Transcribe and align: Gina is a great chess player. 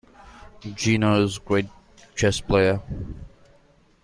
Gina 0.75 1.19
is 1.19 1.37
a 1.37 1.41
great 1.41 1.67
chess 2.15 2.41
player. 2.41 2.81